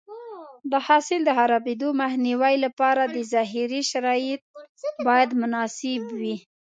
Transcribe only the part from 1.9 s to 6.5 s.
مخنیوي لپاره د ذخیرې شرایط باید مناسب وي.